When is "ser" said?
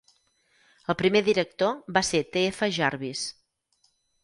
2.09-2.23